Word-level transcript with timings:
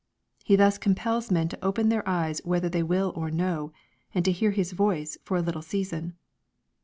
He 0.43 0.55
thus 0.55 0.79
compels 0.79 1.29
men 1.29 1.47
to 1.49 1.63
open 1.63 1.89
their 1.89 2.01
eyes 2.09 2.41
whether 2.43 2.67
they 2.67 2.81
will 2.81 3.13
or 3.15 3.29
no, 3.29 3.71
and 4.15 4.25
to 4.25 4.31
hear 4.31 4.49
His 4.49 4.71
voice 4.71 5.15
for 5.23 5.37
a 5.37 5.41
little 5.41 5.61
season. 5.61 6.15